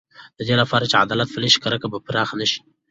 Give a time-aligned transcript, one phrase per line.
[0.37, 2.59] د دې لپاره چې عدالت پلی شي، کرکه به پراخه نه شي.